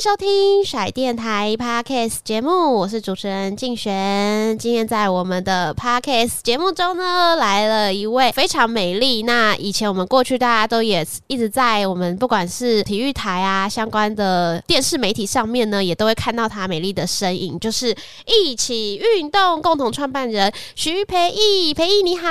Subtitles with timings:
[0.00, 4.56] 迎收听甩电台 Podcast 节目，我是主持人静璇。
[4.56, 9.24] 今天在我们的 Podcast 节目中呢，来了一位非常美丽。
[9.24, 17.94] 那以前我们过去大家都也一直在我们不管是体育台啊相关的电视媒体上面呢，也都会看到她美丽的身影，就是
[18.26, 21.74] 一起运动共同创办人徐培义。
[21.74, 22.26] 培义你好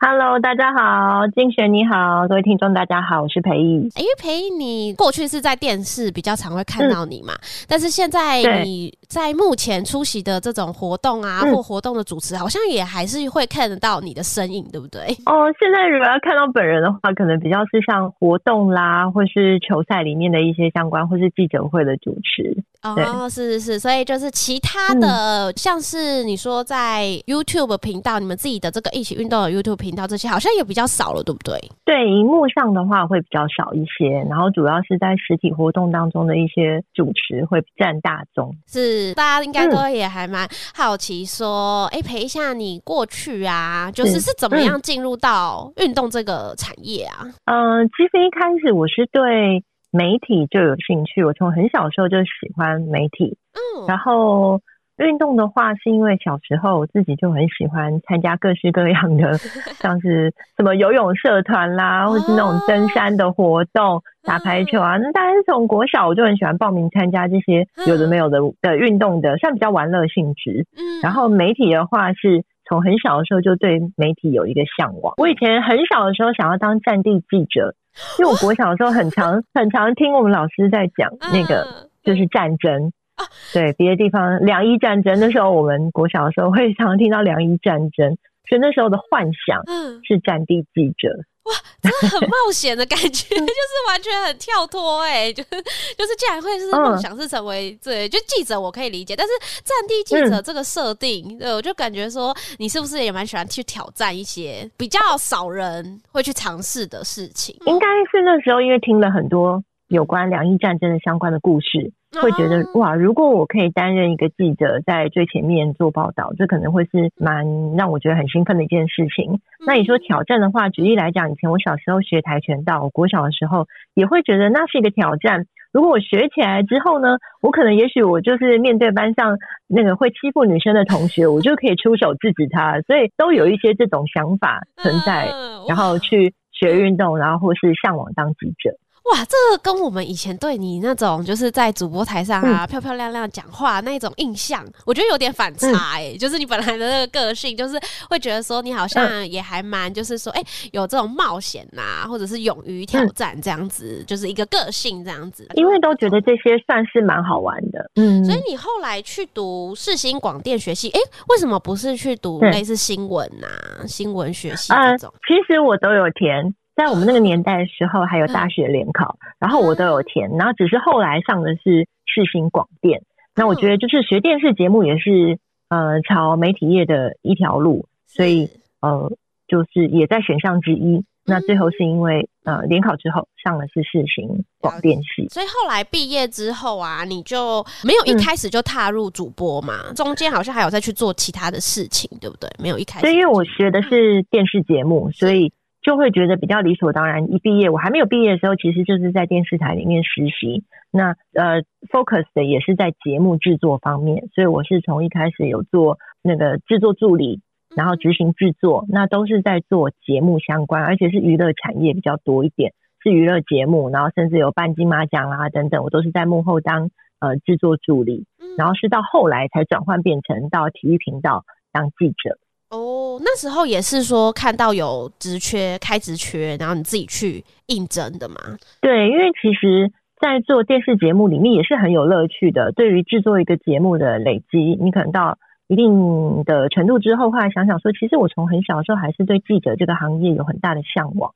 [0.00, 3.88] ，Hello，大家好，静璇你好，各位听众大家好，我是培义。
[3.94, 15.00] 因为培艺你过去是在电视比较常会看到你嘛，嗯、但是现在你在目前出席的这种活动啊，或活动的主持，好像也还是会看得到你的身影，对不对？
[15.26, 22.62] 哦，现在如果要看到本人的话，可能比较是像活动啦，或是球赛里面的一些相关，或是记者会的主持。
[22.82, 31.58] 哦，是是是，所以就是其他的，嗯、像是你说在 YouTube 频道，你们自己的这个一起运动的 YouTube 频道，这些好像也比较少了，对不对？
[31.84, 38.54] 对，荧幕上的话会比较少一些，然后主要是在实体活动当中的一些主持会占大宗。
[38.66, 47.26] 是，大家应该都也还蛮好奇说，哎、嗯，培一下你过去啊，就是是怎么样进入到运动这个产业啊？
[47.46, 49.64] 嗯、呃，其实一开始我是对。
[49.96, 53.38] 媒体就有兴趣，我从很小时候就喜欢媒体。
[53.52, 54.60] 嗯，然后
[54.98, 59.36] 运动的话，是因为小时候我自己就很喜欢参加各式各样的，
[59.80, 64.96] 像是什么游泳社团啦，或是那种登山的活动、打排球啊。
[64.98, 70.66] 那当然是从国小我就很喜欢报名参加这些有的没有的的运动的，算比较玩乐性质。
[70.76, 75.14] 嗯，然后媒体的话，是从很小的时候就对媒体有一个向往。
[75.16, 77.74] 我以前很小的时候想要当战地记者。
[78.18, 81.64] 因为我国小的时候很常 很常听我们老师在讲那个
[82.02, 82.90] 就是战争，
[83.52, 88.16] 对别的地方两伊战争，那时候我们国小的时候会常常听到两伊战争，
[88.48, 89.62] 所以那时候的幻想
[90.04, 91.08] 是战地记者。
[91.44, 91.52] 哇，
[91.82, 107.54] 真的很冒险的感觉， 就是完全很跳脱哎、欸，就是就是，竟然会是梦想是成为对，就记者我可以理解，但是战地记者这个设定，对我就感觉说，你是不是也蛮喜欢去挑战一些比较少人会去尝试的事情？
[107.66, 111.92] 应该是那时候因为听了很多有关两伊战争的相关的故事。
[112.20, 119.40] 会觉得哇，如果我可以担任一个记者，在最前面做报道，这可能会是蛮让我觉得很兴奋的一件事情。
[119.66, 125.46] 那你说挑战的话，举例来讲，以前我小时候学跆拳道，我国小的时候也会觉得那是一个挑战。
[125.72, 132.80] 如果我学起来之后呢，我可能也许我就是面对班上那个会欺负女生的同学，我就可以出手制止他。
[132.82, 135.28] 所以都有一些这种想法存在，
[135.66, 138.76] 然后去学运动，然后或是向往当记者。
[139.12, 146.16] 哇，这个跟我们以前对你那种就是在主播台上啊、嗯、漂漂亮亮讲话那种印象，我觉得有点反差哎、欸。
[146.16, 147.78] 嗯、就是你本来的那个个性，就是
[148.08, 155.46] 会觉得说你好像也还蛮，就是说哎、欸，有这种冒险呐、啊，或者是勇于挑战这样子，嗯、就是一个个性这样子。
[155.54, 158.24] 因为都觉得这些算是蛮好玩的，嗯。
[158.24, 163.46] 所以你后来去读世新广电学系，哎、欸，为什么不是去读类似新闻呐、
[163.86, 165.20] 新闻学系这种、呃？
[165.28, 166.54] 其实我都有填。
[166.76, 173.02] 在我们那个年代的时候，还有大学联考，然后我都有填，然后只是后来上的是世新广电。
[173.36, 179.12] 那我觉得就是学电视节目也是呃朝媒体业的一条路，所以呃
[179.46, 181.04] 就是也在选项之一。
[181.26, 189.84] 那最后是因为呃联考之后上的是世新广电系，所以后来毕业之后啊，你就没有一开始就踏入主播嘛？
[189.88, 192.50] 嗯、中间好像还有再去做其他的事情，对不对？
[192.58, 195.52] 没有一开始，所以因为我学的是电视节目，所以。
[195.84, 197.30] 就会觉得比较理所当然。
[197.30, 200.64] 一毕业，我还没有毕业的时候，其实就是在电视台里面实习。
[200.90, 207.40] 那呃，focus 的也是在节目制作方面，所以我是从一开始有做那个制作助理，
[207.76, 212.72] 然后执行制作，那都是在做节目相关，而且是娱乐产业比较多一点，
[213.02, 216.90] 是娱乐节目，然后甚至有办金马奖啊等等，我都是在幕后当
[217.20, 218.24] 呃制作助理，
[218.56, 222.38] 然后是到后来才转换变成到体育频道当记者。
[222.74, 223.14] 哦。
[223.14, 228.34] 哦，那时候也是说看到有职缺开职缺，然后你自己去应征的嘛？
[228.80, 232.72] 对，因为其实，在做电视节目里面也是很有乐趣的。
[232.72, 235.38] 对于制作一个节目的累积，你可能到
[235.68, 241.32] 一定的程度之后，后来想想说，其实我从很小的时候还是对记者这个行业有很大的向往。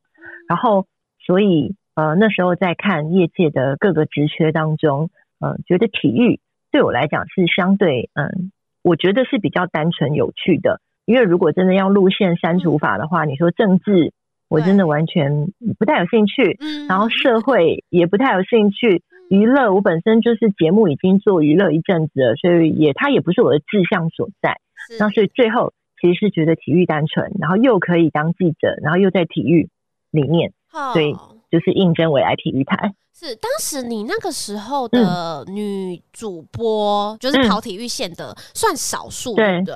[0.49, 0.87] 然后，
[1.25, 5.11] 所以呃那时候在看业界的各个职缺当中，
[5.41, 6.41] 呃，觉得体育
[6.73, 8.51] 对我来讲是相对嗯。
[8.83, 14.13] 我觉得是比较单纯有趣的，因为如果真的要路线删除法的话，你说政治，
[14.47, 15.47] 我真的完全
[15.79, 16.59] 不太有兴趣。
[16.61, 19.03] 嗯，然后社会也不太有兴趣。
[19.31, 24.61] 娱乐，我本身就是节目已经做娱乐一阵子了，所以也它也不是我的志向所在。
[24.99, 29.71] 那所以最后其实是觉得体育单纯，然后又可以当记者，然后又在体育
[30.11, 30.53] 里面，
[30.93, 31.15] 所以
[31.51, 32.93] 就是应征未来体育台。
[33.15, 39.75] 是当时你那个时候的女主播，嗯、就是跑体育线的，算少数，对不对？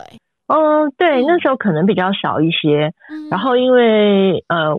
[0.52, 2.92] 嗯，对，那时候可能比较少一些。
[3.08, 4.76] 嗯、然后因为呃，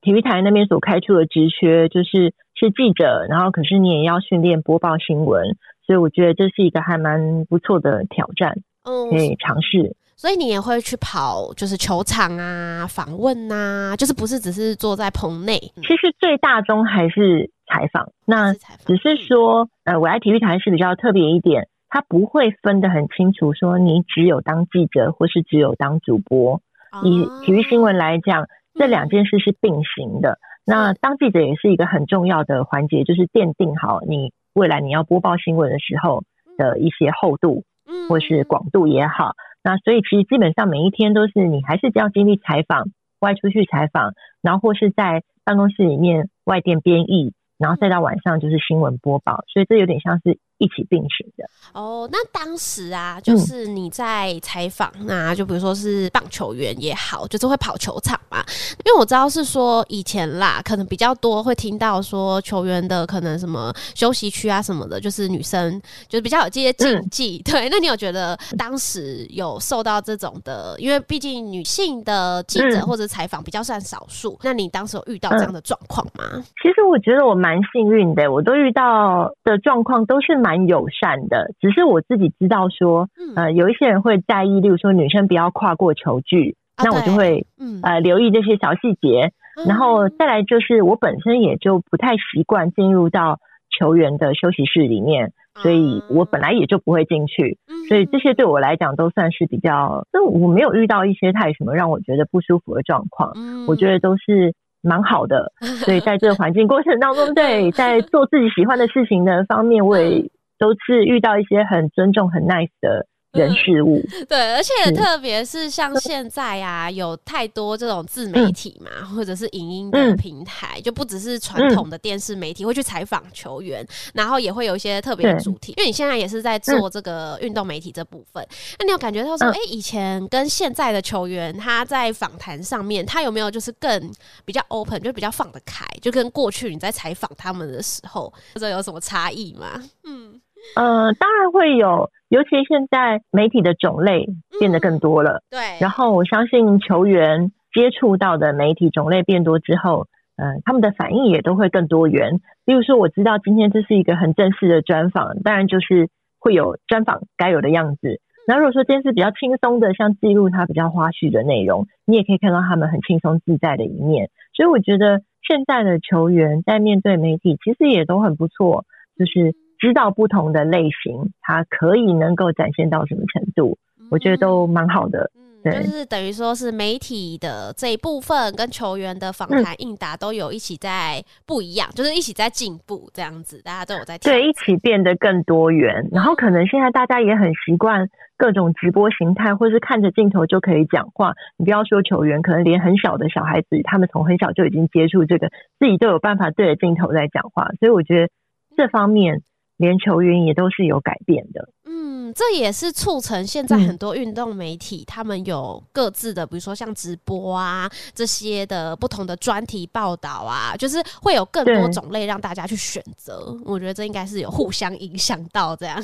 [0.00, 9.96] 体育台那边所开出的职缺就是是记者，然后可是你也要训练播报新闻，所以我觉得这是一个还蛮不错的挑战，嗯，可以尝试。
[10.18, 15.58] 所以你也会去跑，就是球场啊，访问啊，就是不是只是坐在棚内？
[15.82, 18.08] 其实最大宗还是采访。
[18.24, 26.60] 那只是说，呃，我来体育台是比较特别一点，它不会分得很清楚，说你只有当记者，或是只有当主播。
[27.02, 30.38] 以体育新闻来讲，这两件事是并行的。
[30.66, 36.24] 那当记者也是一个很重要的环节，就是奠定好你未来你要播报新闻的时候
[36.56, 37.64] 的一些厚度，
[38.08, 39.32] 或是广度也好。
[39.62, 42.84] 那所以其实基本上每一天都是你还是要经历采访，
[43.20, 47.32] 外出去采访，然后或是在办公室里面外电编译。
[47.58, 51.44] 然后再到晚上就是新闻播报，所以这有点像是一起并行的。
[51.72, 58.44] 哦，那当时啊，就是你在采访，嗯、那就比如说是棒球员也好，就是会跑球场嘛。
[58.84, 67.42] 因为我知道是说以前啦，可能比较多会听到说球员的可能什么休息区啊什么的，就是女生就是比较有这些禁忌。
[67.46, 70.74] 嗯、 对，那你有觉得当时有受到这种的？
[70.78, 76.24] 因为毕竟女性的记者或者采访比较算少数，嗯、那你当时有遇到这样的状况吗？
[76.62, 77.36] 其实我觉得我。
[77.36, 81.50] 蛮幸运的，我都遇到的状况都是蛮友善的。
[81.60, 86.54] 只是我自己知道说，呃，有一些人会在意，例如说女生不要跨过球距，
[86.84, 87.46] 那我就会
[87.82, 89.32] 呃留意这些小细节。
[89.66, 93.40] 然后再来就是我本身也就不太习惯进入到
[93.76, 97.58] 球员的休息室里面，所以我本来也就不会进去。
[97.88, 103.32] 所以这些对我来讲都算是比较，就我没有遇到一些太什么让我觉得不舒服的状况。
[103.66, 104.54] 我觉得都是。
[104.82, 105.50] 蛮好的，
[105.84, 113.06] 所以在这个环境过程当中， 对，在做自己喜欢的事情的方面，我也都是遇到一些很尊重、很 nice 的。
[113.32, 114.02] 人事物。
[114.30, 125.74] 对，而且特别是像现在啊，有太多这种自媒体嘛，或者是影音的平台，就不只是传统的电视媒体会去采访球员，然后也会有一些特别的主题。
[125.76, 128.42] 因为你现在也是在做这个运动媒体这部分，
[128.78, 134.10] 那你有感觉到说，哎，以前跟现在的球员他在访谈上面，他有没有就是更
[134.46, 139.82] 比较 open，就比较放得开，就跟过去你在采访他们的时候，或者有什么差异吗？
[140.04, 140.25] 嗯。
[140.74, 144.26] 呃，当然会有，尤其现在媒体的种类
[144.58, 145.42] 变得更多了。
[145.50, 150.06] 嗯、对，然后我相信球员接触到的媒体种类变多之后，
[150.36, 152.40] 呃，他们的反应也都会更多元。
[152.66, 156.08] 比如说，我知道今天这是一个很正式的专访，当然就是
[156.38, 158.20] 会有专访该有的样子。
[158.46, 164.28] 那如果说今天是比较轻松的，像记录他比较花絮的内容，你也可以看到他们很轻松自在的一面。
[164.54, 168.84] 所以我觉得现在的球员在面对媒体，其实也都很不错，
[169.16, 169.54] 就是。
[169.78, 175.30] 知道不同的类型，它可以能够展现到什么程度，嗯、我觉得都蛮好的。
[175.34, 186.08] 嗯，对就是等于说是媒体的这一部分跟球员的访谈应答都有一起在不一样，嗯、就是一起在进步这样子，大家都有在对一起变得更多元。
[186.12, 191.34] 然后可能现在大家也很习惯各种直播形态，或是看着镜头就可以讲话。
[191.56, 195.48] 你不要说球员，可能连很小的小孩子，他们从很小就已经接触这个，
[195.80, 197.70] 自己都有办法对着镜头在讲话。
[197.80, 198.32] 所以我觉得
[198.76, 199.42] 这方面。
[199.76, 201.68] 连球员也都是有改变的。
[201.84, 213.56] 嗯，这也是促成现在很多运动媒体，他们有各自的，比如说像直播啊这些的不同的专题报道啊，就是会有更多种类让大家去选择。
[213.64, 216.02] 我觉得这应该是有互相影响到这样。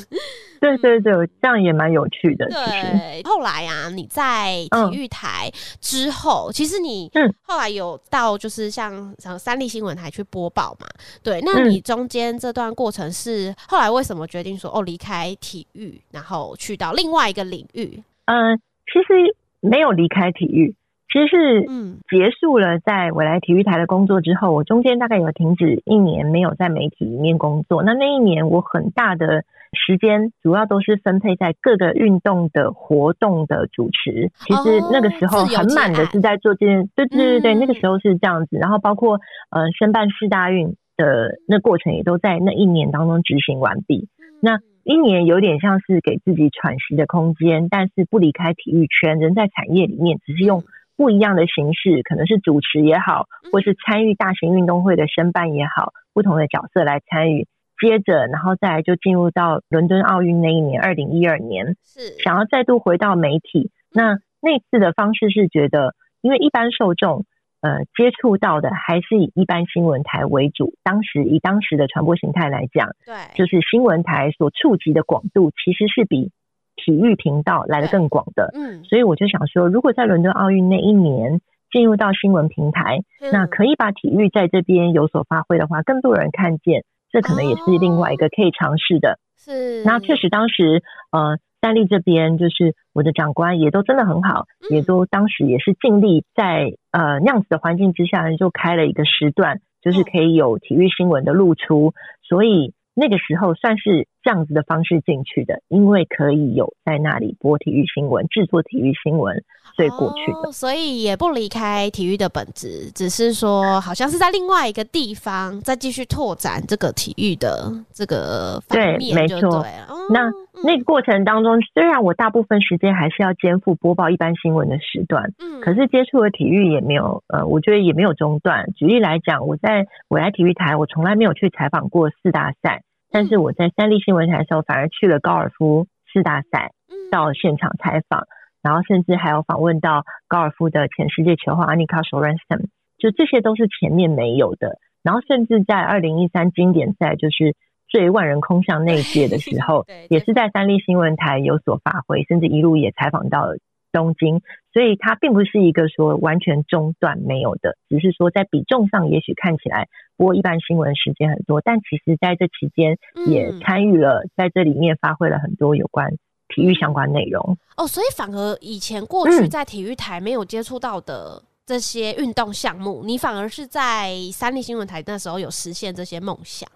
[0.63, 2.47] 对对对，这样也蛮有趣的。
[2.47, 5.51] 对，后来啊，你在体育台
[5.81, 7.11] 之后，其实你
[7.43, 10.87] 后来有到就是像像三立新闻台去播报嘛？
[11.21, 13.53] 对，那你中间这段过程是？
[13.67, 18.01] 后来为什么决定说哦离开体育，然后去到另外一个领域？
[18.27, 20.77] 嗯，其实没有离开体育。
[21.13, 27.83] 其实是嗯结束了在未来体育台的工作之后，我中间大概有停止一年没有在媒体里面工作。
[27.83, 34.31] 那那一年我很大的时间主要都是分配在各个运动的活动的主持。
[34.35, 38.57] 其实那个时候很满的是在做这件，对对对对，那个时候是这样子。
[38.59, 44.09] 然后包括呃申办世大运的那过程也都在那一年当中执行完毕。
[44.41, 50.63] 那一年有点像是给自己喘息的空间，但是不离开体育圈，人在产业里面，只是用。
[50.95, 57.49] 不一样的形式，可能是主持也好，或是参与大型运动会的申办也好，不同的角色来参与。
[57.81, 62.19] 接着，然后再来就进入到伦敦奥运那一年，二零一二年，是。
[62.23, 63.71] 想要再度回到媒体。
[63.93, 67.25] 那那次的方式是觉得，因为一般受众
[67.61, 76.31] 呃接触到的还是以一般新闻台为主，当时以当时的传播形态来讲，对，就是新闻台所触及的广度其实是比。
[76.75, 83.01] 体育频道来的更广的，嗯，所以我就想说，如果在伦敦奥运那一年进入到新闻平台，
[83.31, 89.19] 那可以把体育在这边有所发挥的话，更多人看见，这可能也是另外一个可以尝试的。
[89.39, 101.93] 是，那确实当时，呃，三立这边就是我的长官也都真的很好，也都当时也是尽力在呃那样子的环境之下，就开了一个时段，就是可以有体育新闻的露出，
[102.23, 102.73] 所以。
[102.95, 109.43] 那个时候算是这样子的方式进去的，因为可以有在那里播体育新闻、制作体育新闻，
[109.77, 110.49] 所以过去的。
[110.49, 119.15] 哦，所以也不离开体育的本质，只是说好像是在另外一个地方再继续拓展这个体育的这个方面。
[119.15, 119.59] 对，没错。
[119.89, 120.31] 哦，那
[120.63, 128.73] 那个过程当中，虽然我大部分时间还是要肩负播报一般新闻的时段，嗯，可是接触的体育也没有，呃，我觉得也没有中断。
[128.75, 132.83] 举例来讲，我在未来体育台，我从来没有去采访过四大赛。
[133.13, 136.73] 但是我在三立新闻台的时候，反而去了高尔夫四大赛，
[137.11, 138.27] 到现场采访，
[138.63, 142.67] 然后甚至还有访问到高尔夫的前世界球后 Annika Sorenstam，
[142.99, 144.79] 就这些都是前面没有的。
[145.03, 147.55] 然后甚至在二零一三经典赛，就是
[147.89, 153.59] 最万人空巷那一届的时候， 也是在三立新闻台有所发挥，甚至一路也采访到了。
[153.93, 154.41] 东京，
[154.73, 166.11] 所以它并不是一个说完全中断没有的，只是说在比重上，也许看起来播一般新闻时间很多，但其实在这期间也参与了，在这里面发挥了很多有关
[166.49, 167.57] 体育相关内容。
[167.77, 176.69] 哦，所以反而以前过去在体育台没有接触到的这些运动项目，你反而是在三立新闻台那时候有实现这些梦想。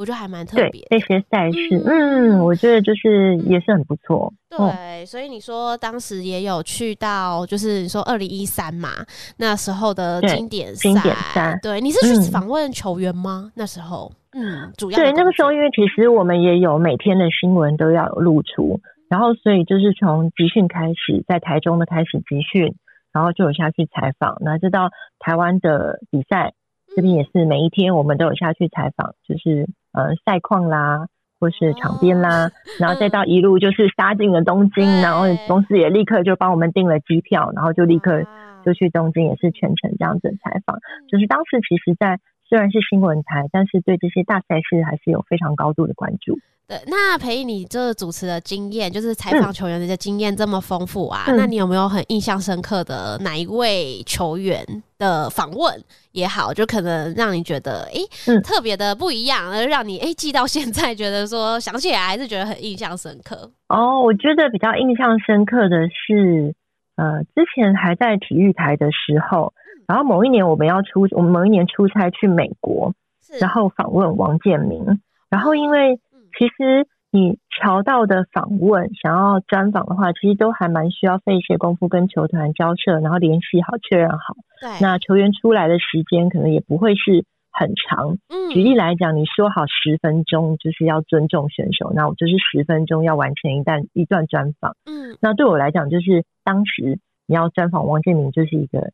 [0.00, 4.32] 我觉得还蛮特别，那些赛事，嗯，嗯，我觉得就是也是很不错。
[4.48, 8.88] 对，嗯、所以你说当时也有去到，就是你说二零一三嘛，
[9.36, 13.42] 那时候的经典赛，经典赛，对，你是去访问球员吗？
[13.48, 18.80] 嗯、那时候，嗯，主要对那个时候，因为其实我们也有每天的新闻都要有露出，
[19.10, 22.74] 然后所以就是从集训开始，在台中的开始集训，
[23.12, 24.88] 然后就有下去采访，那就到
[25.18, 26.54] 台湾的比赛。
[26.96, 31.06] 这边也是每一天我们都有下去采访，就是呃赛况啦，
[31.38, 38.24] 或是场边啦，哦、然后再到一路就是杀进了东京，嗯、然后公司也立刻就帮我们订了机票，然后就立刻
[38.64, 40.76] 就去东京，也是全程这样子采访。
[40.76, 42.18] 嗯、就是当时其实，在
[42.48, 46.38] 虽然是新闻台，但是对这些大赛事还是有非常高度的关注。
[46.70, 54.64] 对，那培颖，你这主持的经验，就是采访球员的经验这么丰富啊，嗯、那你有没有很印象深刻的哪一位球员
[54.96, 55.74] 的访问
[56.12, 63.50] 也好，就可能让你觉得哎、欸嗯、特别的不一样，而让你哎、欸、记到现在，觉得说想起来还是觉得很印象深刻。
[63.66, 66.54] 哦，我觉得比较印象深刻的是，
[66.94, 69.52] 呃，之前还在体育台的时候，
[69.88, 72.94] 然后某一年我们要出，我们某一年出差去美国，
[73.40, 74.84] 然后访问王建民，
[75.28, 75.98] 然后因为。
[76.38, 84.34] 其实你乔到的访问，想要专访的话，其实都还蛮需要费一些功夫跟球团交涉，然后联系好、确认好。
[84.60, 88.18] 对，那球员出来的时间可能也不会是很长。
[88.28, 94.76] 嗯，举例来讲，你说好十分钟就是要尊重选手，那我就是十分钟要完成一段一段专访。
[94.86, 98.92] 嗯，那对我来讲，就是当时你要专访王建民，就是一个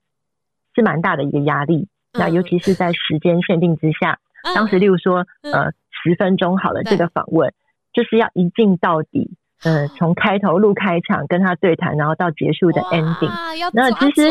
[0.75, 1.89] 是蛮大的一个压力。
[2.13, 5.73] 嗯、那尤其是在时间限定之下，嗯、当时例如说，嗯、呃。
[6.07, 7.53] 十分钟好了，这个访问
[7.93, 13.31] 就是要一镜到底，嗯， 从开头录开场跟他对谈，然后到结束的 ending。
[13.73, 14.31] 那其实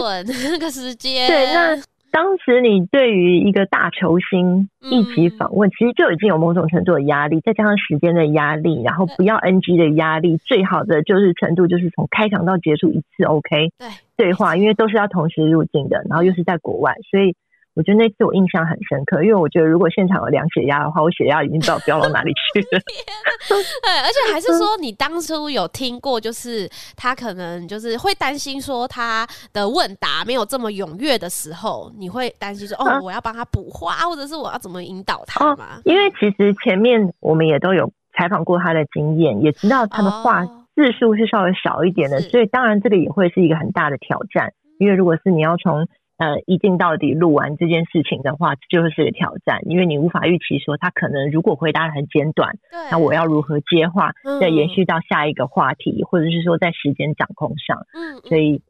[0.50, 1.75] 那个时间，对，那
[2.12, 13.88] 当时你对于一个大球星一起访问，其实就已经有某种程度的压力，再加上时间的压力，然后不要 NG 的压力，最好的就是程度就是从开场到结束一次 OK 对。
[14.17, 17.36] 对话，因为都是要同时入境的，然后又是在国外，所以。
[17.75, 22.79] 我觉得那次我印象很深刻，因为我觉得如果现场有量血压的话，我血压已经不知道飙到哪里去了。
[23.50, 35.75] 对，而且还是说你当初有听过，就是他可能就是会担心说他的问答没有这么踊跃的时候，你会担心说哦，我要帮他补话，或者是我要怎么引导他吗？
[35.77, 45.86] 哦，因为其实前面我们也都有采访过他的经验，也知道他的话字数是稍微少一点的，所以当然这个也会是一个很大的挑战，因为如果是你要从
[46.17, 52.57] 呃，一镜到底录完这件事情的话，就是个挑战，因为你无法预期说他可能如果回答得很简短，
[52.91, 57.77] 那我要如何接话，再延续到下一个话题，或者是说在时间掌控上，
[58.24, 58.62] 所以。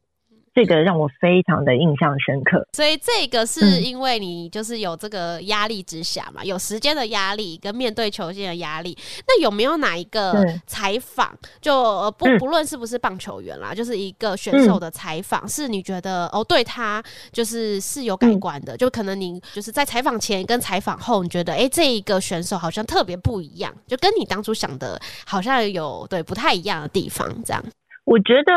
[0.56, 8.98] 这个让我非常的印象深刻，所以这个是因为你就是有这个压力之下嘛，嗯、有时间的压力跟面对球星的压力。
[9.28, 18.76] 那有没有哪一个采访，就不不论是不是棒球员啦，嗯、就是一个选手的采访，是你觉得哦对他就是是有改观的？
[18.76, 27.62] 嗯、就可能你就是在采访前跟采访后，你觉得哎这一个选手好像特别不一样，就跟你当初想的好像有对不太一样的地方，这样。
[28.06, 28.54] 我觉得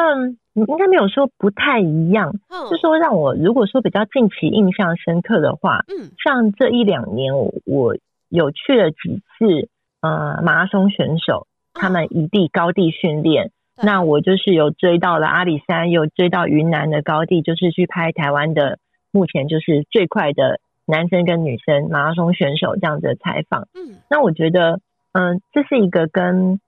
[0.52, 2.32] 应该没有说不太一样，
[2.70, 7.96] 就说让我如果说比较近期印象深刻的话，嗯，像这一两年我我
[8.28, 9.68] 有去了几次，
[10.02, 13.50] 呃，马拉松选手他们移地高地训练，
[13.82, 18.78] 那我就是有追到了阿里山，有追到云南的高地，就是去拍台湾的
[19.10, 24.80] 目前就是最快的男生跟女生马拉松选手这样子的采访，嗯，那我觉得，
[25.12, 26.60] 嗯，这是一个跟，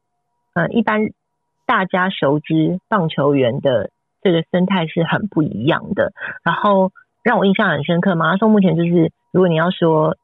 [0.54, 1.10] 嗯，一般。
[1.70, 3.90] 大家熟知棒球员的
[4.22, 6.12] 这个生态是很不一样的，
[6.42, 6.90] 然后
[7.22, 8.16] 让我印象很深刻。
[8.16, 10.16] 马拉松目前就是，如果你要说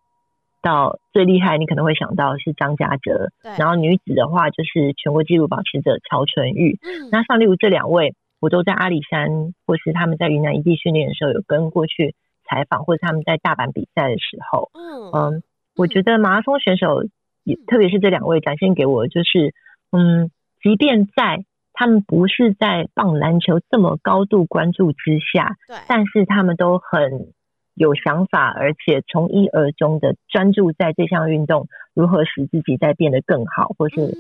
[0.61, 6.81] 到最厉害，你可能会想到是张家哲，对然后女子的话就是全国纪录保持者曹纯玉。
[6.83, 15.43] 嗯，那像例如这两位，我都在阿里山或是他们在云南异地训练的时候有跟过去采访，或者他们在大阪比赛的时候，嗯嗯，
[15.77, 17.05] 我觉得马拉松选手
[17.45, 19.55] 也特别是这两位展现给我就是，
[19.93, 20.33] 嗯。
[20.63, 27.33] 即便在他们不是在棒篮球这么高度关注之下，对，但是他们都很
[27.75, 34.17] 有想法，而且从一而终的专注在这项运动如何使自己再变得更好，或是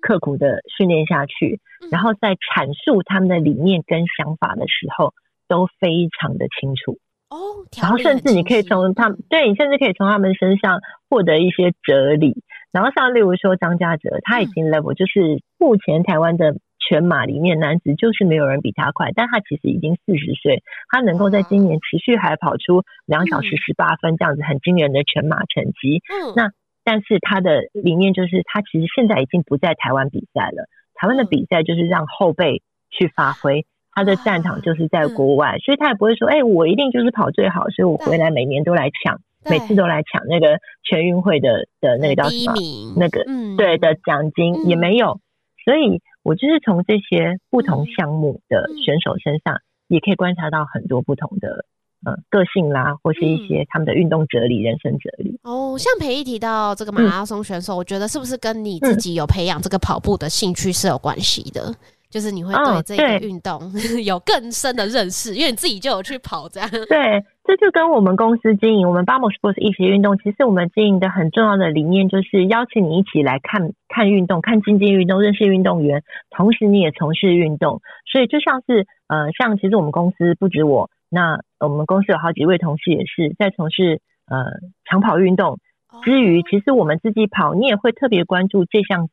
[0.00, 5.12] 刻苦的训练下去，然后在阐述他们的理念跟想法的时候，
[5.48, 6.98] 都非常的清楚
[7.30, 7.64] 哦。
[7.80, 12.42] 然后甚至你可以从他们，对，你甚至可以从他们身上获得一些哲理。
[12.72, 26.00] 然后像例如说张家哲，他已经 level 就是目前台湾的全马里面男子就是没有人比他快，但他其实已经四十岁，他能够在今年持续还跑出两小时十八分这样子很惊人的全马成绩。
[26.10, 26.50] 嗯，那
[26.84, 39.20] 但是他的理念就是他其实现在已经不在台湾比赛了，台湾的比赛就是让后辈去发挥，他的战场就是在国外，所以他也不会说，哎，我一定就是跑最好，所以我回来每年都来抢。
[39.42, 42.54] 每次都来抢那个全运会的的那个叫什么？
[42.98, 43.24] 那个
[43.56, 45.18] 对的奖金也没有，
[45.64, 51.64] 所以我就是从这些不同项目的选手身上，也可以观察到很多不同的
[52.04, 55.40] 呃个性啦，或是一些他们的运动哲理、人生哲理。
[55.42, 61.74] 哦，像培一提到这个马拉松选手，我觉得是不是跟你自己有培养这个跑步的兴趣是有关系的？
[62.10, 63.60] 就是你会对这个运动
[64.04, 66.68] 有更深的认识，因为你自己就有去跑这样。
[66.88, 67.24] 对。
[67.42, 77.80] 这就跟我们公司经营我们 Bamos Sports 一起运动，其实我们经营的很重要的理念就是邀请你一起来看看运动，看竞技运动，认识运动员，同时你也从事运动。
[78.06, 84.44] 所以就像是呃，像其实我们公司不止我，那我们公司有好几位同事也是在从事呃
[84.88, 85.58] 长跑运动
[86.04, 89.08] 之余，其实我们自己跑，你也会特别关注这项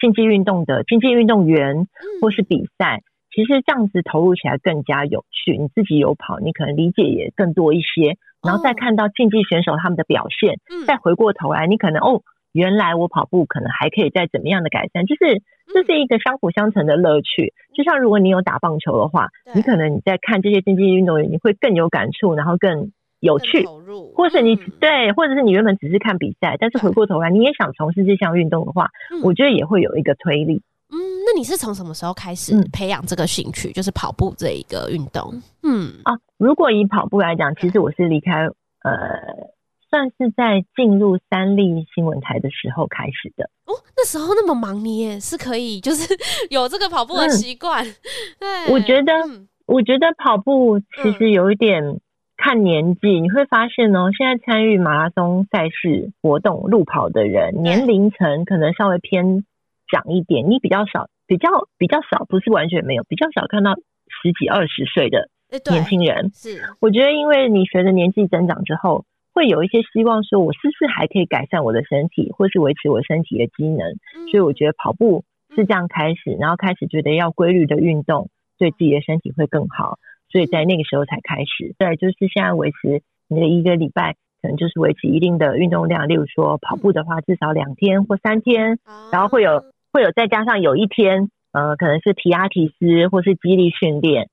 [0.00, 1.86] 竞技运动的竞技运动员
[2.20, 3.02] 或是比赛。
[3.30, 17.52] 其实这样子投入起来更加有趣，你自己有跑，你可能理解也更多一些，然后再看到竞技选手他们的表现，哦、再回过头来，你可能哦，原来我跑步可能还可以再怎么样的改善，就是这是一个相辅相成的乐趣。
[17.76, 23.64] 就像如果你有打棒球的话，你可能你在看这些竞技运动员，你会更有感触，然后更有趣，
[24.14, 30.62] 或是你、嗯、对，或者是你原本只是看比赛，但是回过头来你也想从事这项运动的话，嗯、我觉得也会有一个推力。
[30.90, 33.70] 嗯，那你是从什么时候开始培养这个兴趣？
[33.70, 35.42] 嗯、就是跑步这一个运动。
[35.62, 38.46] 嗯啊，如果以跑步来讲，其实我是离开
[38.82, 38.94] 呃，
[39.90, 43.50] 算是在进入三立新闻台的时候开始的。
[43.66, 46.16] 哦，那时候那么忙，你也是可以就是
[46.48, 47.84] 有这个跑步的习惯。
[48.70, 52.00] 我觉得，嗯、我觉得跑步其实有一点
[52.38, 59.44] 看年纪，嗯、你会发现哦，现在参与马拉松赛事活动路跑的人，年龄层可能稍微偏。
[59.90, 61.48] 长一点，你比较少，比较
[61.78, 65.30] 比较少，不是完全没有，比较少看到十几二十岁的
[65.70, 66.30] 年轻人。
[66.34, 73.94] 是，我觉得因为你随着年纪增长之后，会有一些希望，说我是不是还可以改善我的身体，或是维持我身体的机能？
[74.30, 75.24] 所以我觉得跑步
[75.56, 79.96] 是这样开始，然后开始觉得要规律的运动，对自己的身体会更好，
[80.30, 81.74] 所以在那个时候才开始。
[81.78, 88.78] 对，就是现在维持你的一个礼拜，可能就是维持一定的运动量，例如说跑步的话，至少两天或三天，
[89.12, 94.28] 然后会有会有再加上有一天，呃，可能是皮拉提斯或是肌力训练。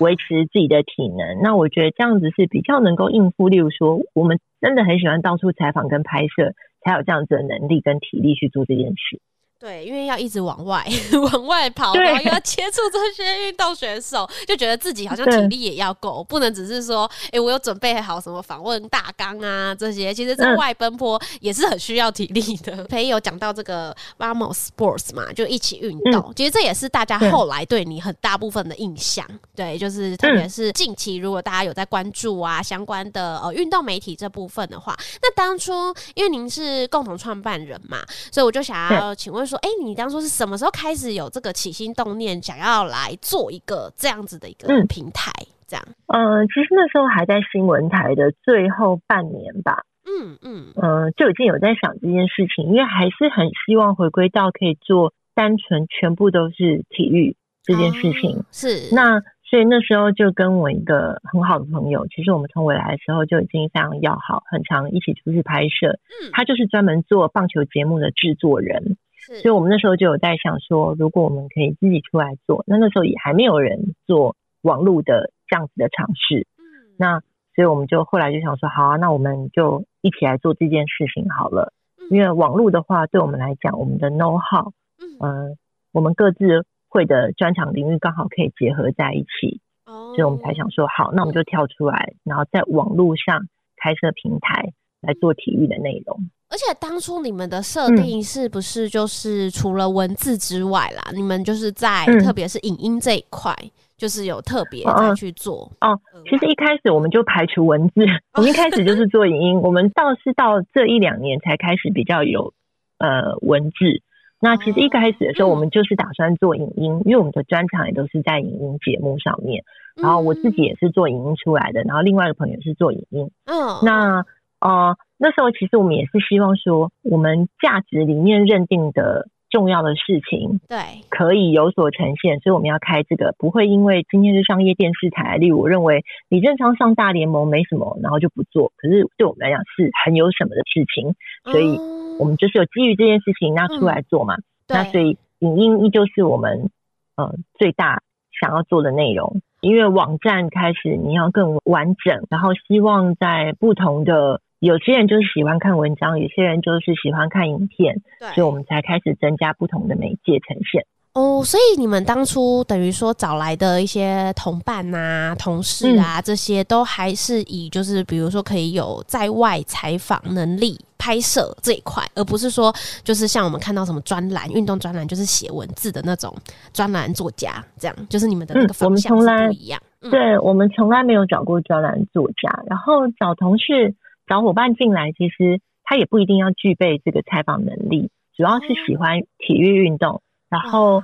[0.00, 3.50] 维持自己的体能，那我觉得这样子是比较能够应付。
[3.50, 9.20] 例如说，我们真的很喜欢到处采访跟拍摄，才有这样子的能力跟体力去做这件事。
[9.58, 10.84] 对，因为要一直往外
[11.32, 20.12] 往外跑，然后又要接触这些运动选手，就觉得自己好像体力也要够，不能只是说，哎、欸，我有准备好什么访问大纲啊这些。
[20.12, 22.84] 其实在外奔波也是很需要体力的。
[22.84, 26.32] 朋、嗯、有讲到这个 Vamos Sports 嘛，就一起运动、嗯。
[26.36, 29.26] 其实这也是大家后来对你很大部分的印象。
[29.54, 35.72] 对，就是特别是近期，如果大家有在关注啊相关的呃运动媒体这部分的话，那当初
[36.14, 37.98] 因为您是共同创办人嘛，
[38.30, 39.58] 所以我就想要请问说。
[39.58, 45.30] 哎、欸，你当初是什么时候开始有这个起心动念，想要来做一个这样子的一个平台？
[45.38, 49.84] 嗯、这样，呃，其实那时候还在新闻台的最后半年吧。
[50.06, 58.38] 嗯嗯，呃，就已经有在想这件事情，因为还是很希望回归到可以做单纯全部都是体育这件事情。
[58.38, 59.22] 哦、是那。
[59.46, 66.00] 所以那时候就跟我一个很好的朋友，其实我们从未来的时候就已经非常要好，很常一起出去拍摄。
[66.24, 68.96] 嗯，他就是专门做棒球节目的制作人。
[69.26, 76.46] 是，所以我们那时候就有在想说，如果我们可以自己出来做，那那时候也还没有人做网络的这样子的尝试。
[76.58, 77.20] 嗯，那
[77.54, 81.72] 所以我们就后来就想说，好啊，那我们就一起来做这件事情好了。
[82.10, 84.72] 因为网络的话，对我们来讲，我们的 know how，
[85.20, 85.56] 嗯，呃，
[85.92, 86.66] 我们各自。
[86.94, 90.14] 会的专长领域刚好可以结合在一起，oh.
[90.14, 96.30] 所以我们才想说好，那我们就跳出来，然后在网络上开设平台来做体育的内容。
[96.54, 101.02] 而且当初你们的设定是不是就是除了文字之外啦？
[101.10, 106.00] 嗯、你们就是在特别是影音这一块，嗯、就是有特别在去做哦，哦。
[106.30, 108.02] 其实一开始我们就排除文字，
[108.38, 112.54] 我们一开始就是做影音，我们倒是到这一两年才开始比较有
[112.98, 114.00] 呃文字。
[114.38, 119.64] 那其实一开始的时候，我们就是打算做影音，因为我们的专长也都是在影音节目上面。
[120.00, 123.28] 然后我自己也是做影音出来的，然后另外一个朋友是做影音。
[123.46, 124.24] 嗯，那
[124.64, 132.40] 呃那时候其实我们也是希望说，我们价值理念认定的重要的事情，对，可以有所呈现。
[132.40, 138.72] 所以我们要开这个，不会因为今天是商业电视台，例如我认为李正昌上大联盟没什么，然后就不做。
[138.76, 141.14] 可是对我们来讲是很有什么的事情，
[141.52, 141.78] 所以。
[142.16, 144.36] 我们就是有基于这件事情，那出来做嘛。
[144.36, 146.70] 嗯、那所以影音依旧是我们
[147.16, 148.02] 呃最大
[148.40, 149.40] 想要做的内容。
[149.60, 160.86] 因为网站开始你要更完整，然后希望在不同的，有些人就是喜欢看文章，有些人就是喜欢看影片，对，所以我们才开始增加不同的媒介呈现。
[161.12, 172.74] 哦，所以你们当初等于说找来的一些同伴啊、同事啊，这些都还是以就是比如说可以有在外采访能力、拍摄这一块，而不是说
[173.04, 176.34] 就是像我们看到什么专栏、运动专栏，就是写文字的那种
[176.72, 179.78] 专栏作家，这样就是你们的那个方向是不一样。
[180.00, 183.94] 嗯、我对我们从来没有找过专栏作家，然后找同事、
[184.26, 190.22] 找伙伴进来，其实他也不一定要具备这个采访能力，主要是喜欢体育运动。
[190.48, 191.02] 然后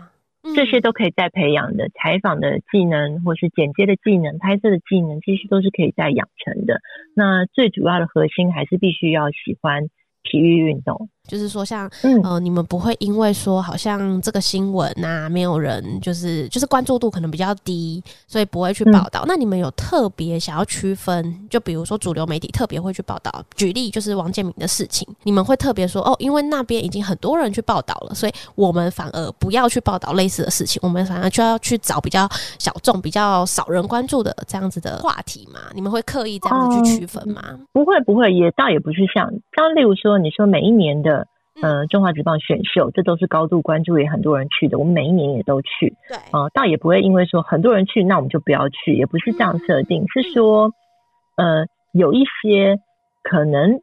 [0.55, 6.81] 这些都可以再培养的，采访的技能，或是剪接的技能、拍摄的技能，其实都是可以再养成的。
[7.15, 9.89] 那最主要的核心还是必须要喜欢
[10.23, 11.09] 体育运动。
[11.29, 19.27] 就是说像，像、嗯、呃，你们不会因为说好像这个新闻呐、啊，没有人就是就是关注度可能比较低，所以不会去报道、嗯。
[19.29, 21.49] 那你们有特别想要区分？
[21.49, 32.29] 就比如说主流媒体特别会去报道，举例就是王建民的事情，你们会特别说哦，因为那边已经很多人去报道了，所以我们反而不要去报道类似的事情，我们反而就要去找比较
[32.59, 35.61] 小众、比较少人关注的这样子的话题嘛？
[35.75, 37.41] 你们会刻意这样子去区分吗？
[37.51, 41.20] 嗯、不会，不会，也倒也不是像，像例如说，你说每一年的。
[41.63, 44.79] 呃，中华职棒选秀，这都是高度关注，也很多人去的。
[44.79, 50.73] 我们每一年也都去，对，啊、呃，倒也不会因为说很多人去，那我们就不要去，也不是这样设定，是说，
[51.37, 52.79] 呃，有一些
[53.23, 53.75] 可能，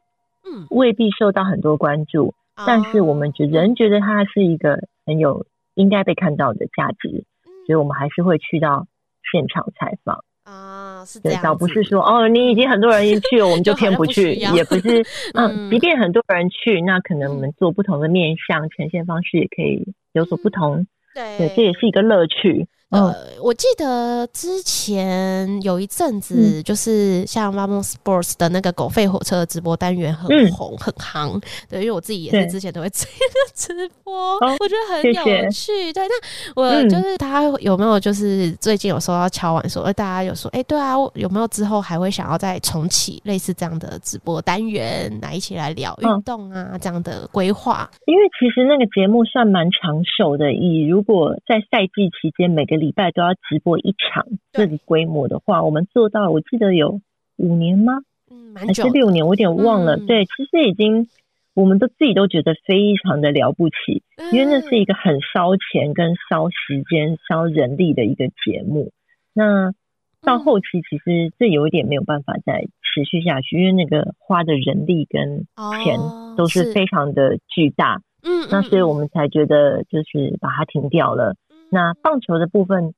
[0.44, 2.34] 嗯，未必受到很多关注，
[2.66, 7.24] 但是我们觉人觉得它是一个很有应该被看到的价值，
[7.66, 8.86] 所以我们还是会去到
[9.30, 10.24] 现场采访。
[10.48, 22.66] 啊，是这样，倒不是说哦，你已经很多人一去了，我们就偏不去，不也不是， 嗯，即便很多人去，那可能我们做不同的面向呈现方式也可以有所不同，对，对，这也是一个乐趣。
[22.90, 31.42] 呃，我记得之前有一阵子，就是像 Vamos Sports 的那个狗吠火车的直播单元很红、嗯、很夯。
[31.68, 33.10] 对，因为我自己也是之前都会这个
[33.54, 35.92] 直播，我觉得很有趣。
[35.92, 36.14] 对，那
[36.56, 47.90] 我就是他有没有就是最近有收到敲碗说，哎，大家有说，哎，对啊，有没有之后还会想要再重启类似这样的直播单元，来一起来聊运动啊、嗯、这样的规划？
[48.06, 57.00] 因为其实那个节目算蛮长寿的，以如果在赛季期间每个礼拜都要直播一场这个规模的话，我们做到我记得有
[57.36, 57.94] 五年吗？
[58.30, 59.26] 嗯，蛮久，还是六年？
[59.26, 59.96] 我有点忘了。
[59.96, 61.08] 嗯、对，其实已经
[61.54, 68.92] 我们都自己都觉得非常的了不起，嗯、因为那是一个很烧钱、跟烧时间、烧人力的一个节目。
[69.32, 69.72] 那
[70.20, 75.46] 到后期其实这有一点没有办法再持续下去，因为那个花的人力跟
[75.84, 75.96] 钱
[76.36, 78.02] 都是非常的巨大。
[78.24, 81.36] 嗯，那所以我们才觉得就是把它停掉了。
[81.70, 82.94] 那棒球的部分，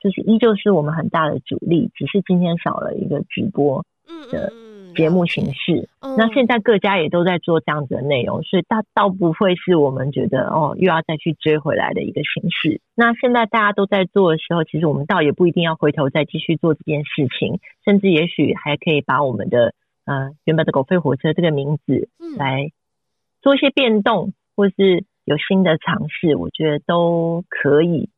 [0.00, 3.84] 就是依旧是我们很大的主力，只是今天少了一个直播
[4.30, 4.52] 的
[4.96, 5.88] 节目形式。
[6.00, 12.80] 嗯嗯嗯、那现在各家也都在做这样子的内容，所以倒倒不会是我们觉得哦又要再去追回来的一个形式。
[12.94, 22.70] 那现在大家都在做的时候，其实我们倒也不一定要回头再继续做这件事情，甚至也许还可以把我们的呃原本的“狗吠火车”这个名字来
[23.42, 25.04] 做一些变动，或是。
[25.28, 28.08] 有新的尝试，我觉得都可以，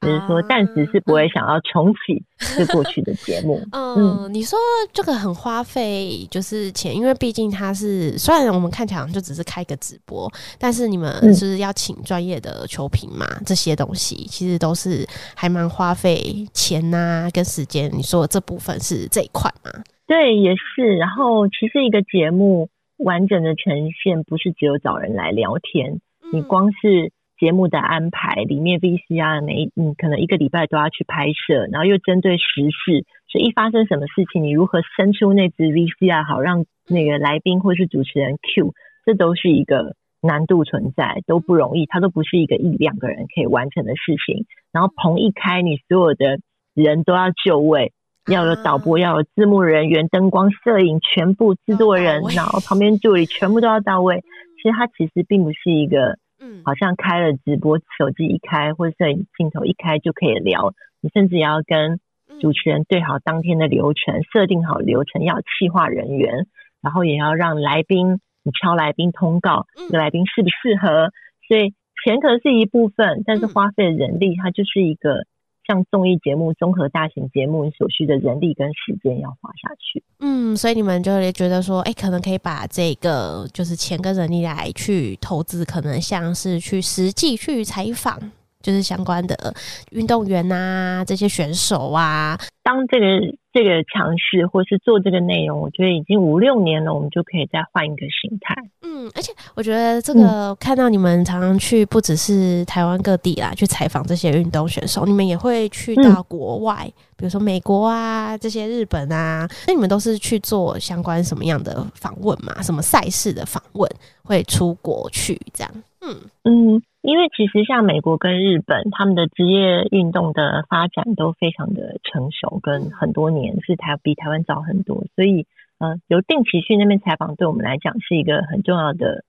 [0.00, 2.22] 就是说暂时是不会想要重启
[2.56, 3.60] 这过去的节目。
[3.74, 4.56] 嗯，嗯，你说
[4.92, 17.90] 这个很花费，就是钱，因为毕竟它是虽然我们看起来就只是开个直播，但是你们是要请专业的球评嘛，嗯、这些东西其实都是还蛮花费钱呐、啊，跟时间。
[17.92, 19.82] 你说这部分是这一块吗？
[20.06, 20.96] 对，也是。
[20.96, 26.00] 然后其实一个节目完整的呈现，不是只有找人来聊天。
[26.32, 38.72] 你光是节目的安排，里面 VCR 每你可能一个礼拜都要去拍摄，然后又针对时事，所以一发生什么事情，你如何伸出那只 VCR 好让那个来宾或是主持人 cue，
[39.04, 44.46] 这都是一个难度存在，都不容易，它都不是一个一两个人可以完成的事情。
[44.72, 46.38] 然后棚一开，你所有的
[46.72, 47.92] 人都要就位，
[48.26, 54.22] 要有导播，要有字幕人员、灯光、摄影，全部制作人，然后旁边助理全部都要到位。
[54.62, 56.21] 其实它其实并不是一个。
[56.42, 60.74] 嗯，好像开了直播，手机一开或者摄影镜头一开就可以聊。
[61.00, 62.00] 你甚至也要跟
[62.40, 66.46] 主持人对好当天的流程，设定好流程，要企划人员，
[66.82, 71.12] 然后也要让来宾，你敲来宾通告，这个来宾适不适合。
[71.46, 71.74] 所以
[72.04, 75.24] 钱可能是一部分，但是花费的人力，它就是一个。
[75.72, 80.02] 像综艺节目、综合大型节目，所需的人力跟时间要花下去。
[80.20, 88.20] 嗯，所以你们就会觉得说，哎、可能可以把这个就是钱跟人力来去投资，可能像是去实际去采访，
[88.62, 89.54] 就是相关的
[89.90, 93.06] 运动员啊，这些选手啊，当这个。
[93.54, 98.54] 这个尝试或是做这个内容，我觉得已经五六年了，我们就可以再换一个形态。
[98.80, 112.62] 嗯，而且我觉得这个看到你们常常去，不只是台湾各地啦，去采访这些运动选手，你们也会去到国外，嗯、比如说美国啊，这些日本啊，那你们都是去做相关什么样的访问嘛？
[112.62, 113.86] 什么赛事的访问
[114.24, 115.70] 会出国去这样？
[116.02, 116.82] 嗯嗯。
[117.02, 125.44] 因为其实像美国跟日本，他们的职业运动的发展都非常的成熟，跟很多年是台比台湾早很多，所以
[125.78, 129.24] 呃，由定期去那边采访，对我们来讲是一个很重要的，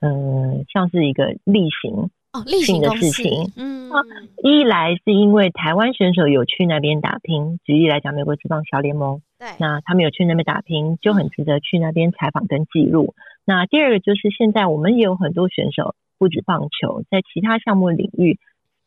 [0.00, 3.44] 嗯、呃，像是一个例行哦，例行的事情。
[3.44, 4.02] 哦、嗯，啊，
[4.42, 13.14] 一来是因为台湾选手有去那边打拼，举例来讲，美国职棒小联盟，对，那他们有去那边打拼，就很值得去那边采访跟记录。
[13.46, 15.94] 那第二个就是现在我们也有很多选手。
[16.18, 18.38] 不止棒球，在其他项目领域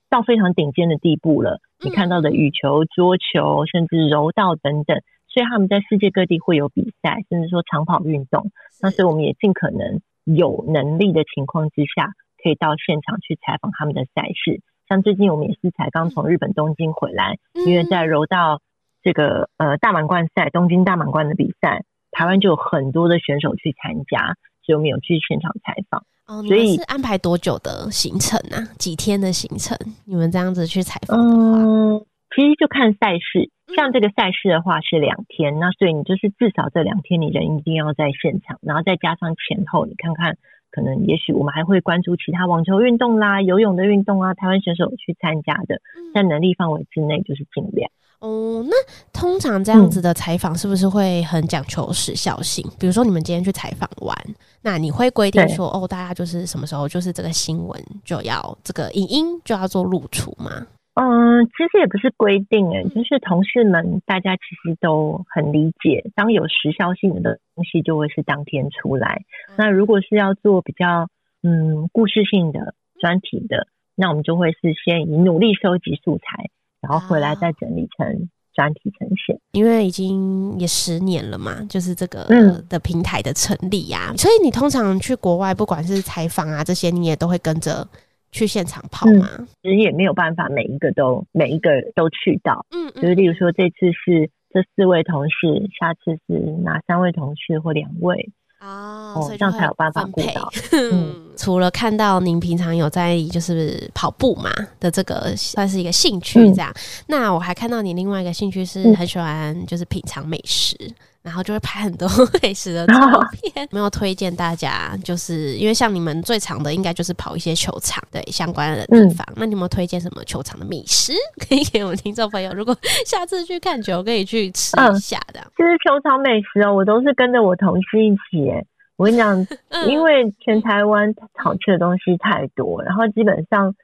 [0.10, 1.60] 到非常顶尖的地步了。
[1.84, 8.52] 你看到的羽球、桌球，甚至柔道等等，所以他们在世界各地会有比赛，甚至说长跑运动。
[8.82, 12.12] 那所以我们也尽可能有能力的情况之下，
[12.44, 14.62] 可以到现场去采访他们的赛事。
[14.88, 18.60] 像最近我们也是才刚从日本东京回来，因为在柔道
[19.04, 26.04] 这个呃大满贯赛，东京大满贯的比赛，台湾就有很多的选手去参加，所以我们有去现场采访。
[26.30, 28.62] 哦，所以是安排多久的行程啊？
[28.78, 29.76] 几天的行程？
[30.06, 33.50] 你们这样子去采访的话，嗯，其实就看赛事。
[33.76, 40.38] 像这个赛事的话是两天，那所以你就是至少这两天你人一定要在现场，然后再加上前后，你看看，
[40.70, 45.82] 可能也许我们还会关注其他网球运动啦、游泳的运动啊，台湾选手去参加的，
[46.14, 47.90] 在能力范围之内就是尽量。
[48.20, 48.76] 哦，那
[49.14, 52.66] 通常这样子的采访是不是会很讲求时效性？
[52.68, 54.16] 嗯、比如说你们今天去采访完，
[54.62, 60.68] 那你会规定说，哦，大家就是什么时候就是这个新闻就要这个影音就要做露出吗？
[60.96, 69.22] 嗯，其实也不是规定诶，就是同事们大家其实都很理解，当有时效性的东西就会是当天出来。
[69.56, 71.08] 那如果是要做比较
[71.42, 76.50] 嗯故事性的专题的，那我们就会是先以努力收集素材，
[76.82, 79.40] 然后回来再整理成专题呈现。
[79.52, 87.88] 因为已经也十年了嘛，就是这个、嗯、的平台的成立呀、啊，所以你通常去国外，不管是采访啊这些，你也都会跟着。
[88.32, 89.28] 去现场跑吗？
[89.40, 92.64] 嗯，其实也没有办法，每一个都每一个都去到。
[92.70, 98.30] 嗯，就是例如说，这次是这四位同事，下次是哪三位同事或两位。
[98.62, 100.50] 哦，哦，这样才有办法顾到。
[100.92, 110.76] 嗯， 除了看到您平常有在就是跑步嘛的这个算是一个兴趣这样，嗯，那我还看到你另外一个兴趣是很喜欢就是品尝美食。
[111.22, 112.08] 然后就会拍很多
[112.42, 112.96] 美食的照
[113.32, 119.26] 片，没有推荐大家，就是因为像你们最常的应该就是跑一些球场对相关的地方。
[119.32, 122.54] 嗯、那你有没有推荐什么球场的美食 可以给我们听众朋友？
[122.54, 125.40] 如果下次去看球，可以去吃一下的。
[125.58, 128.66] 其实球场美食哦，我都是跟着我同事一起耶。
[128.96, 129.46] 我跟你讲，
[129.88, 133.76] 因为全台湾好吃的东西太多，然后基本上，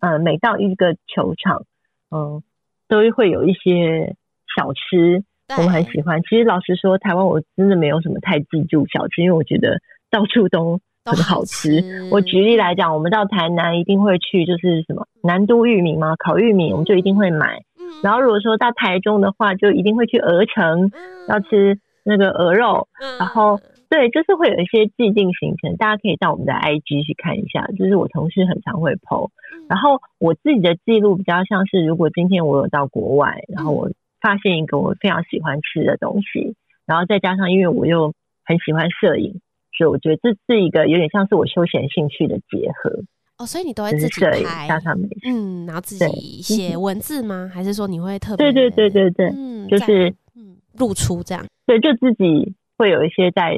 [0.00, 1.64] 呃，每到一个球场，
[2.10, 2.42] 嗯、呃，
[2.88, 4.14] 都会有一些
[4.56, 5.24] 小吃。
[5.56, 6.20] 我们很喜欢。
[6.22, 9.78] 其实老实说，台湾我真的没有什么太记住小吃，因为我觉得
[10.10, 11.74] 到处都很好吃。
[11.74, 12.08] 好吃。
[12.10, 17.60] 我举例来讲，我们到台南一定会去，就是什么南都玉米嘛，烤玉米，我们就一定会买。
[18.02, 20.90] 然后如果说到台中的话，就一定会去鹅城，
[21.28, 22.88] 要吃那个鹅肉。
[23.18, 27.66] 然后对，就是会有一些既定行程，大家可以到我们的 IG 去看一下。
[27.78, 29.28] 就是我同事很常会 po。
[29.68, 33.90] 然后我自己的记录比较像是，如果今天我有到国外，然后我。
[34.22, 36.54] 发现一个我非常喜欢吃的东西，
[36.86, 39.40] 然后再加上因为我又很喜欢摄影，
[39.76, 43.02] 所以我觉得这是一个有点像是我休闲兴趣的结合。
[43.38, 47.50] 哦，所以你都会自己拍，加上美食，嗯，然后自己写文字吗？
[47.52, 48.52] 还是说你会特别？
[48.52, 51.44] 对对对对对，嗯，就是嗯，露出这样。
[51.66, 53.56] 对，就自己会有一些在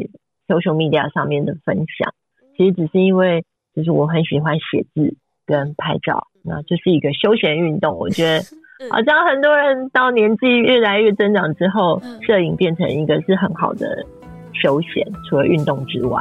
[0.48, 2.14] social media 上面的分享。
[2.56, 8.44] 其实只是因为就是我很喜欢写字跟拍照，那就是一个休闲运动，我觉得。
[8.90, 14.04] 好像很多人到年纪越来越增长之后，摄影变成一个是很好的
[14.52, 16.20] 休闲，除了运动之外。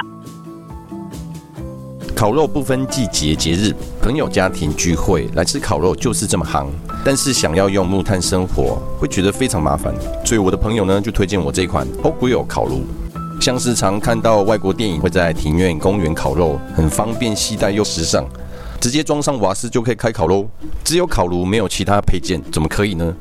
[2.16, 6.70] 烤肉不分季节节日，朋友家庭聚会来吃烤肉就是这么行。
[7.04, 12.84] 但是想要用木炭生活，会觉得非常麻烦，所以我的朋友呢就推荐我这款 Hot Grill 烤炉。
[13.42, 18.26] 像是常看到外国电影会在庭院、公园烤肉，很方便携带又时尚。
[18.84, 20.46] 直接装上瓦斯就可以开烤喽，
[20.84, 23.16] 只有烤炉没有其他配件，怎么可以呢？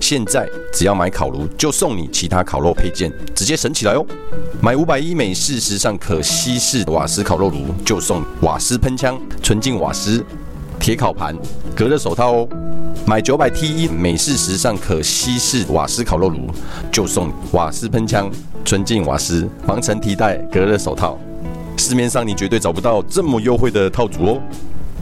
[0.00, 4.06] 现在只要买烤炉，就送你其他烤肉配件，直接省起来哦！
[4.62, 10.24] 买五百一美式时尚可吸式瓦斯烤肉炉，就送瓦斯喷枪、纯净瓦斯、
[10.80, 11.36] 铁烤盘、
[11.76, 12.48] 隔热手套哦！
[13.06, 16.46] 买九百 T 一美式时尚可吸式瓦斯烤肉炉，
[16.90, 18.30] 就送瓦斯喷枪、
[18.64, 21.18] 纯净瓦斯、防尘提袋、隔热手套。
[21.76, 24.42] 市面上你绝对找不到这么优惠的套组哦！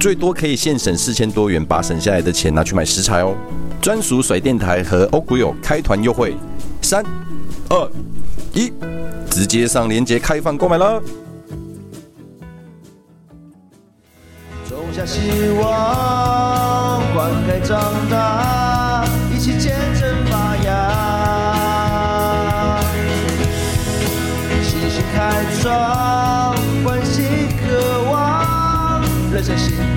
[0.01, 3.35] 最多可以现省四千多元，把省下来的钱拿去买食材哦。
[3.83, 6.35] 专属甩电台和欧古友开团优惠，
[6.81, 7.05] 三、
[7.69, 7.91] 二、
[8.55, 8.73] 一，
[9.31, 11.03] 直接上链接开放购买了。
[14.67, 15.21] 种下希
[15.61, 18.80] 望，灌溉长大，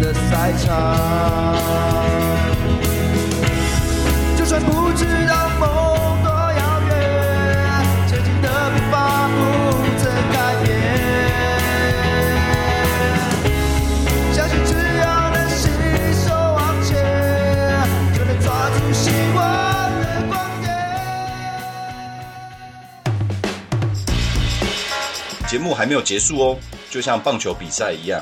[0.03, 1.55] 的赛场，
[4.35, 6.91] 就算不知道梦多遥远，
[8.09, 9.33] 前进的步伐不
[9.97, 10.35] 曾改
[10.65, 10.67] 变。
[14.33, 15.69] 相信只要能携
[16.25, 16.91] 手往前，
[18.13, 19.41] 就能抓住希望
[20.01, 20.67] 的光点。
[25.47, 26.57] 节目还没有结束哦，
[26.89, 28.21] 就像棒球比赛一样。